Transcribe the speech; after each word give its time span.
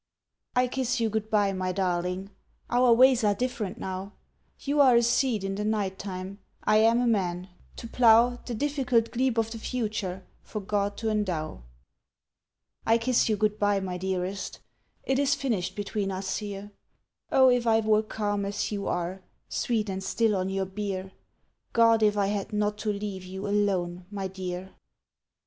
I 0.55 0.67
kiss 0.67 0.99
you 0.99 1.11
good 1.11 1.29
bye, 1.29 1.53
my 1.53 1.71
darling, 1.71 2.31
Our 2.71 2.91
ways 2.91 3.23
are 3.23 3.35
different 3.35 3.77
now; 3.77 4.13
You 4.61 4.81
are 4.81 4.95
a 4.95 5.03
seed 5.03 5.43
in 5.43 5.53
the 5.53 5.63
night 5.63 5.99
time, 5.99 6.39
I 6.63 6.77
am 6.77 6.99
a 6.99 7.05
man, 7.05 7.49
to 7.75 7.87
plough 7.87 8.39
The 8.43 8.55
difficult 8.55 9.11
glebe 9.11 9.37
of 9.37 9.51
the 9.51 9.59
future 9.59 10.23
For 10.41 10.59
God 10.59 10.97
to 10.97 11.11
endow. 11.11 11.61
I 12.83 12.97
kiss 12.97 13.29
you 13.29 13.37
good 13.37 13.59
bye, 13.59 13.79
my 13.79 13.99
dearest, 13.99 14.57
It 15.03 15.19
is 15.19 15.35
finished 15.35 15.75
between 15.75 16.09
us 16.09 16.37
here. 16.37 16.71
Oh, 17.31 17.49
if 17.51 17.67
I 17.67 17.79
were 17.81 18.01
calm 18.01 18.43
as 18.43 18.71
you 18.71 18.87
are, 18.87 19.21
Sweet 19.49 19.87
and 19.87 20.03
still 20.03 20.35
on 20.35 20.49
your 20.49 20.65
bier! 20.65 21.11
God, 21.73 22.01
if 22.01 22.17
I 22.17 22.25
had 22.25 22.51
not 22.53 22.79
to 22.79 22.89
leave 22.91 23.23
you 23.23 23.45
Alone, 23.47 24.07
my 24.09 24.27
dear! 24.27 24.71